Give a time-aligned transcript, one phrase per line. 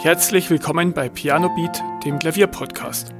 [0.00, 3.12] Herzlich willkommen bei Piano Beat, dem Klavierpodcast.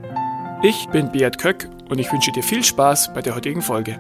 [0.63, 3.99] Ich bin Beat Köck und ich wünsche dir viel Spaß bei der heutigen Folge.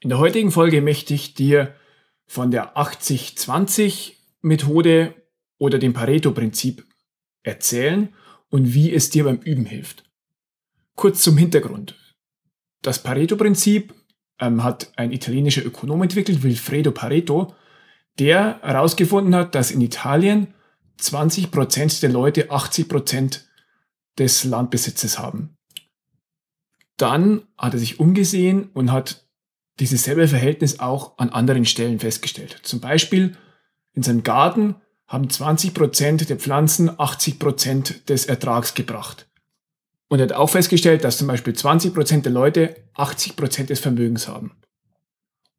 [0.00, 1.74] In der heutigen Folge möchte ich dir
[2.26, 5.14] von der 80-20-Methode
[5.58, 6.86] oder dem Pareto-Prinzip
[7.42, 8.14] erzählen
[8.48, 10.04] und wie es dir beim Üben hilft.
[10.96, 11.96] Kurz zum Hintergrund.
[12.80, 13.92] Das Pareto-Prinzip
[14.38, 17.54] ähm, hat ein italienischer Ökonom entwickelt, Wilfredo Pareto,
[18.18, 20.54] der herausgefunden hat, dass in Italien
[21.00, 23.40] 20% der Leute 80%
[24.18, 25.56] des Landbesitzes haben.
[26.96, 29.26] Dann hat er sich umgesehen und hat
[29.78, 32.60] dieses selbe Verhältnis auch an anderen Stellen festgestellt.
[32.62, 33.36] Zum Beispiel
[33.94, 39.28] in seinem Garten haben 20% der Pflanzen 80% des Ertrags gebracht.
[40.08, 44.52] Und er hat auch festgestellt, dass zum Beispiel 20% der Leute 80% des Vermögens haben.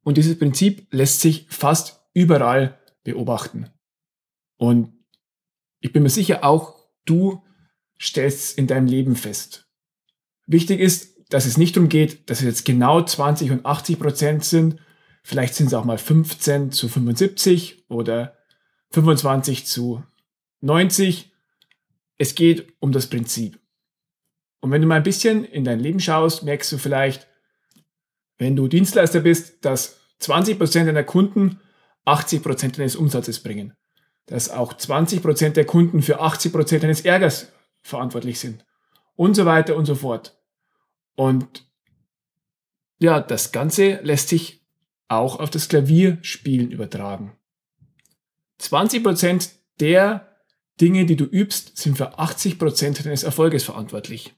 [0.04, 3.70] Und dieses Prinzip lässt sich fast überall beobachten.
[4.58, 4.94] Und
[5.80, 7.44] ich bin mir sicher, auch du
[8.00, 9.68] stellst in deinem Leben fest.
[10.46, 14.44] Wichtig ist, dass es nicht darum geht, dass es jetzt genau 20 und 80 Prozent
[14.44, 14.80] sind.
[15.24, 18.38] Vielleicht sind es auch mal 15 zu 75 oder
[18.90, 20.04] 25 zu
[20.62, 21.32] 90.
[22.18, 23.60] Es geht um das Prinzip.
[24.60, 27.28] Und wenn du mal ein bisschen in dein Leben schaust, merkst du vielleicht,
[28.38, 31.60] wenn du Dienstleister bist, dass 20 Prozent deiner Kunden
[32.06, 33.74] 80 Prozent deines Umsatzes bringen.
[34.28, 38.66] Dass auch 20 Prozent der Kunden für 80 Prozent deines Ärgers verantwortlich sind.
[39.16, 40.40] Und so weiter und so fort.
[41.16, 41.68] Und
[43.00, 44.66] ja, das Ganze lässt sich
[45.08, 47.36] auch auf das Klavierspielen übertragen.
[48.60, 50.38] 20 Prozent der
[50.80, 54.36] Dinge, die du übst, sind für 80 Prozent deines Erfolges verantwortlich.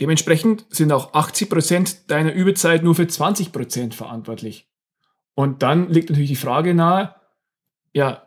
[0.00, 4.71] Dementsprechend sind auch 80 Prozent deiner Übezeit nur für 20 Prozent verantwortlich.
[5.34, 7.14] Und dann liegt natürlich die Frage nahe,
[7.92, 8.26] ja,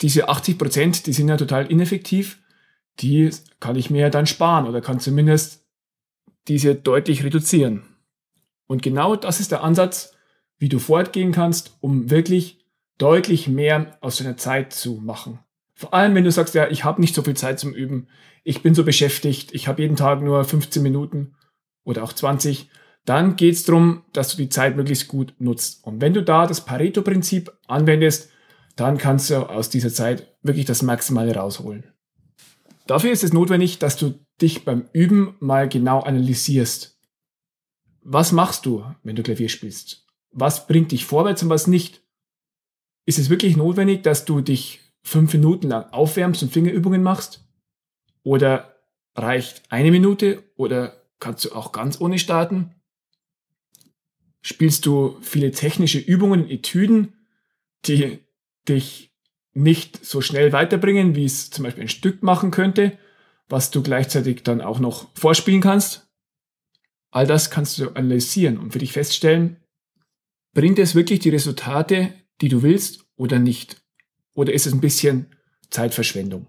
[0.00, 2.42] diese 80 Prozent, die sind ja total ineffektiv,
[3.00, 3.30] die
[3.60, 5.64] kann ich mir ja dann sparen oder kann zumindest
[6.48, 7.82] diese deutlich reduzieren.
[8.66, 10.14] Und genau das ist der Ansatz,
[10.58, 12.64] wie du fortgehen kannst, um wirklich
[12.98, 15.38] deutlich mehr aus deiner Zeit zu machen.
[15.74, 18.08] Vor allem, wenn du sagst, ja, ich habe nicht so viel Zeit zum Üben,
[18.44, 21.34] ich bin so beschäftigt, ich habe jeden Tag nur 15 Minuten
[21.84, 22.68] oder auch 20,
[23.04, 25.84] dann geht es darum, dass du die Zeit möglichst gut nutzt.
[25.84, 28.30] Und wenn du da das Pareto-Prinzip anwendest,
[28.76, 31.84] dann kannst du aus dieser Zeit wirklich das Maximale rausholen.
[32.86, 36.98] Dafür ist es notwendig, dass du dich beim Üben mal genau analysierst.
[38.02, 40.06] Was machst du, wenn du Klavier spielst?
[40.32, 42.02] Was bringt dich vorwärts und was nicht?
[43.06, 47.44] Ist es wirklich notwendig, dass du dich fünf Minuten lang aufwärmst und Fingerübungen machst?
[48.22, 48.76] Oder
[49.14, 50.42] reicht eine Minute?
[50.56, 52.74] Oder kannst du auch ganz ohne starten?
[54.42, 57.14] Spielst du viele technische Übungen, Etüden,
[57.86, 58.20] die
[58.68, 59.14] dich
[59.52, 62.98] nicht so schnell weiterbringen, wie es zum Beispiel ein Stück machen könnte,
[63.48, 66.08] was du gleichzeitig dann auch noch vorspielen kannst.
[67.10, 69.56] All das kannst du analysieren und für dich feststellen,
[70.54, 73.82] bringt es wirklich die Resultate, die du willst oder nicht?
[74.32, 75.34] Oder ist es ein bisschen
[75.70, 76.46] Zeitverschwendung?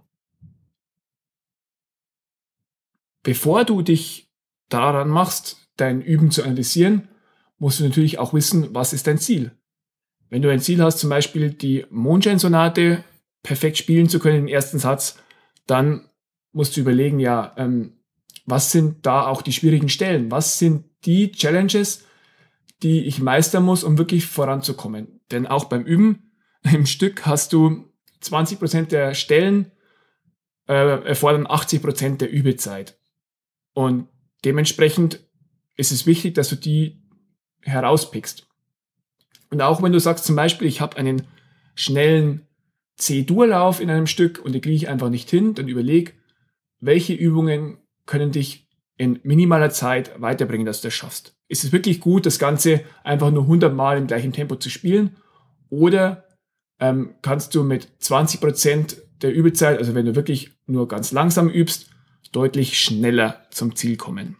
[3.23, 4.31] Bevor du dich
[4.69, 7.08] daran machst, dein Üben zu analysieren,
[7.61, 9.51] musst du natürlich auch wissen, was ist dein Ziel.
[10.29, 13.03] Wenn du ein Ziel hast, zum Beispiel die Mondscheinsonate
[13.44, 15.19] perfekt spielen zu können, den ersten Satz,
[15.67, 16.09] dann
[16.53, 17.99] musst du überlegen, ja, ähm,
[18.47, 20.31] was sind da auch die schwierigen Stellen?
[20.31, 22.03] Was sind die Challenges,
[22.81, 25.22] die ich meistern muss, um wirklich voranzukommen?
[25.29, 26.31] Denn auch beim Üben
[26.63, 27.93] im Stück hast du
[28.23, 29.72] 20% der Stellen
[30.67, 32.97] äh, erfordern 80% der Übezeit.
[33.73, 34.07] Und
[34.43, 35.19] dementsprechend
[35.75, 37.00] ist es wichtig, dass du die
[37.63, 38.47] herauspickst.
[39.49, 41.27] Und auch wenn du sagst zum Beispiel, ich habe einen
[41.75, 42.47] schnellen
[42.97, 46.16] C-Dur-Lauf in einem Stück und den kriege ich einfach nicht hin, dann überleg,
[46.79, 48.67] welche Übungen können dich
[48.97, 51.35] in minimaler Zeit weiterbringen, dass du das schaffst.
[51.47, 55.17] Ist es wirklich gut, das Ganze einfach nur 100 Mal im gleichen Tempo zu spielen?
[55.69, 56.25] Oder
[56.79, 61.90] ähm, kannst du mit 20% der Übezeit, also wenn du wirklich nur ganz langsam übst,
[62.31, 64.37] deutlich schneller zum Ziel kommen?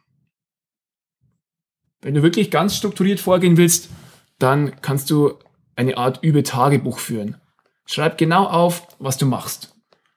[2.02, 3.90] Wenn du wirklich ganz strukturiert vorgehen willst,
[4.40, 5.38] dann kannst du
[5.76, 7.38] eine Art Übetagebuch führen.
[7.86, 9.76] Schreib genau auf, was du machst.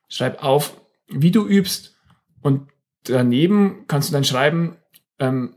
[0.08, 1.96] Schreib auf, wie du übst
[2.40, 2.68] und
[3.04, 4.76] daneben kannst du dann schreiben,
[5.18, 5.56] ähm,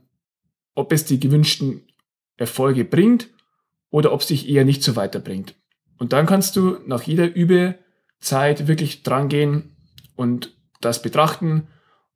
[0.76, 1.88] ob es die gewünschten
[2.36, 3.30] Erfolge bringt
[3.90, 5.56] oder ob es dich eher nicht so weiterbringt.
[5.98, 9.76] Und dann kannst du nach jeder Übezeit wirklich drangehen
[10.16, 11.68] und das betrachten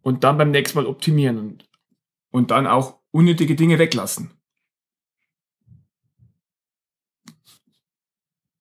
[0.02, 1.70] und dann beim nächsten Mal optimieren und,
[2.32, 4.32] und dann auch unnötige Dinge weglassen.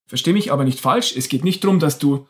[0.07, 1.17] Versteh mich aber nicht falsch.
[1.17, 2.27] Es geht nicht darum, dass du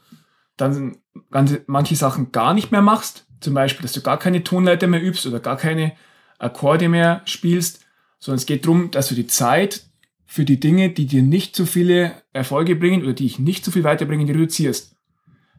[0.57, 0.99] dann
[1.31, 3.27] ganze, manche Sachen gar nicht mehr machst.
[3.41, 5.93] Zum Beispiel, dass du gar keine Tonleiter mehr übst oder gar keine
[6.39, 7.81] Akkorde mehr spielst,
[8.19, 9.87] sondern es geht darum, dass du die Zeit
[10.27, 13.71] für die Dinge, die dir nicht so viele Erfolge bringen oder die dich nicht so
[13.71, 14.95] viel weiterbringen, reduzierst.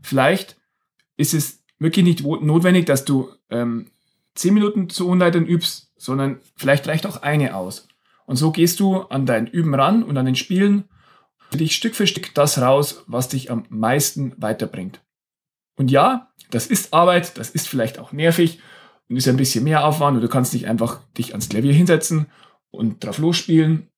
[0.02, 0.58] Vielleicht
[1.18, 3.88] ist es wirklich nicht notwendig, dass du ähm,
[4.36, 7.88] 10 Minuten zu Tonleitern übst, sondern vielleicht reicht auch eine aus.
[8.26, 10.86] Und so gehst du an dein Üben ran und an den Spielen
[11.50, 15.02] für dich Stück für Stück das raus, was dich am meisten weiterbringt.
[15.76, 18.60] Und ja, das ist Arbeit, das ist vielleicht auch nervig
[19.10, 22.28] und ist ein bisschen mehr Aufwand und du kannst nicht einfach dich ans Klavier hinsetzen
[22.70, 23.90] und drauf losspielen.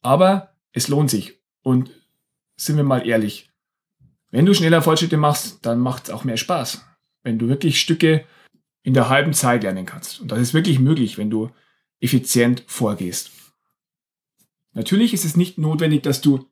[0.00, 1.40] Aber es lohnt sich.
[1.62, 1.90] Und
[2.56, 3.50] sind wir mal ehrlich,
[4.30, 6.84] wenn du schneller Fortschritte machst, dann macht es auch mehr Spaß.
[7.22, 8.26] Wenn du wirklich Stücke
[8.84, 10.20] in der halben Zeit lernen kannst.
[10.20, 11.50] Und das ist wirklich möglich, wenn du
[12.00, 13.30] effizient vorgehst.
[14.72, 16.46] Natürlich ist es nicht notwendig, dass du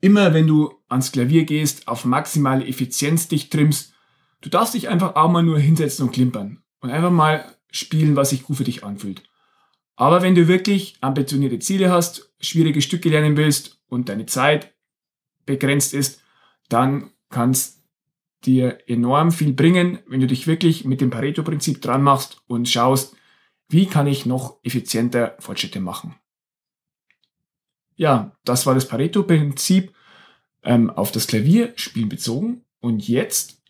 [0.00, 3.92] immer, wenn du ans Klavier gehst, auf maximale Effizienz dich trimmst.
[4.40, 8.30] Du darfst dich einfach auch mal nur hinsetzen und klimpern und einfach mal spielen, was
[8.30, 9.22] sich gut für dich anfühlt.
[9.96, 14.72] Aber wenn du wirklich ambitionierte Ziele hast, schwierige Stücke lernen willst und deine Zeit
[15.46, 16.20] begrenzt ist,
[16.68, 17.81] dann kann es
[18.44, 23.16] dir enorm viel bringen, wenn du dich wirklich mit dem Pareto-Prinzip dran machst und schaust,
[23.68, 26.14] wie kann ich noch effizienter Fortschritte machen
[27.96, 29.94] ja, das war das Pareto-Prinzip
[30.62, 32.64] ähm, auf das Klavierspielen bezogen.
[32.80, 33.62] Und jetzt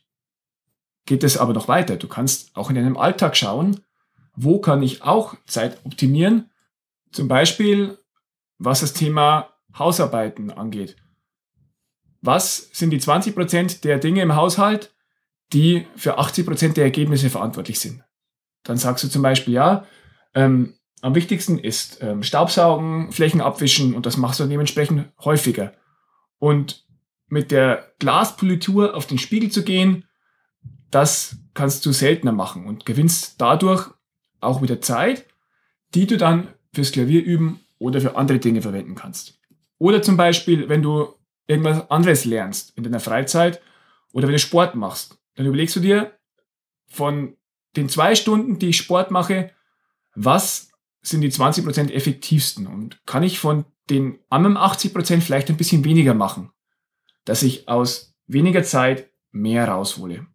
[1.05, 1.97] geht es aber noch weiter.
[1.97, 3.81] Du kannst auch in deinem Alltag schauen,
[4.35, 6.51] wo kann ich auch Zeit optimieren.
[7.11, 7.99] Zum Beispiel,
[8.59, 10.97] was das Thema Hausarbeiten angeht.
[12.23, 14.95] Was sind die 20% der Dinge im Haushalt,
[15.53, 18.03] die für 80% der Ergebnisse verantwortlich sind?
[18.63, 19.87] Dann sagst du zum Beispiel, ja,
[20.35, 25.75] ähm, am wichtigsten ist ähm, Staubsaugen, Flächen abwischen und das machst du dementsprechend häufiger.
[26.39, 26.87] Und
[27.27, 30.05] mit der Glaspolitur auf den Spiegel zu gehen,
[30.91, 33.91] das kannst du seltener machen und gewinnst dadurch
[34.41, 35.27] auch wieder Zeit,
[35.95, 39.41] die du dann fürs Klavierüben oder für andere Dinge verwenden kannst.
[39.79, 41.15] Oder zum Beispiel, wenn du
[41.47, 43.61] irgendwas anderes lernst in deiner Freizeit
[44.13, 46.19] oder wenn du Sport machst, dann überlegst du dir
[46.87, 47.37] von
[47.77, 49.51] den zwei Stunden, die ich Sport mache,
[50.15, 55.85] was sind die 20% effektivsten und kann ich von den anderen 80% vielleicht ein bisschen
[55.85, 56.53] weniger machen,
[57.25, 60.27] dass ich aus weniger Zeit mehr raushole.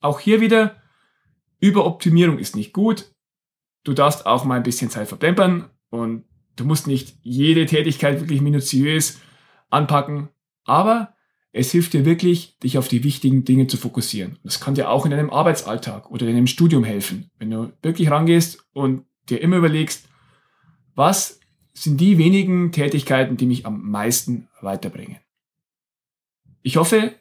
[0.00, 0.80] Auch hier wieder,
[1.60, 3.12] Überoptimierung ist nicht gut.
[3.84, 6.24] Du darfst auch mal ein bisschen Zeit verplempern und
[6.56, 9.20] du musst nicht jede Tätigkeit wirklich minutiös
[9.70, 10.28] anpacken,
[10.64, 11.14] aber
[11.52, 14.38] es hilft dir wirklich, dich auf die wichtigen Dinge zu fokussieren.
[14.44, 18.10] Das kann dir auch in deinem Arbeitsalltag oder in deinem Studium helfen, wenn du wirklich
[18.10, 20.08] rangehst und dir immer überlegst,
[20.94, 21.40] was
[21.72, 25.18] sind die wenigen Tätigkeiten, die mich am meisten weiterbringen.
[26.62, 27.14] Ich hoffe,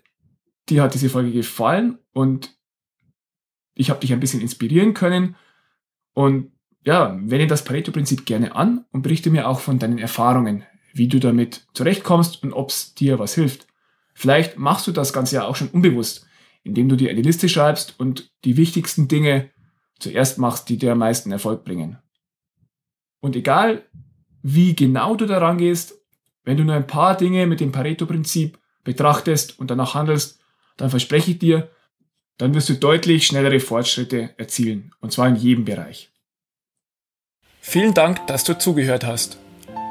[0.70, 2.58] dir hat diese Folge gefallen und
[3.74, 5.36] ich habe dich ein bisschen inspirieren können.
[6.14, 6.52] Und
[6.86, 10.64] ja, wende das Pareto-Prinzip gerne an und berichte mir auch von deinen Erfahrungen,
[10.96, 13.68] wie du damit zurechtkommst und ob es dir was hilft.
[14.14, 16.26] Vielleicht machst du das Ganze ja auch schon unbewusst,
[16.64, 19.52] indem du dir eine Liste schreibst und die wichtigsten Dinge
[20.00, 21.98] zuerst machst, die dir am meisten Erfolg bringen.
[23.20, 23.86] Und egal,
[24.42, 25.96] wie genau du daran gehst,
[26.46, 30.40] wenn du nur ein paar Dinge mit dem Pareto-Prinzip betrachtest und danach handelst,
[30.78, 31.70] dann verspreche ich dir,
[32.38, 34.94] dann wirst du deutlich schnellere Fortschritte erzielen.
[35.02, 36.10] Und zwar in jedem Bereich.
[37.60, 39.40] Vielen Dank, dass du zugehört hast.